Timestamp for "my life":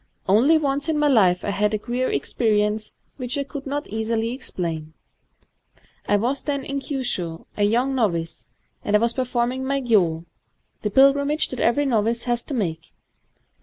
0.97-1.45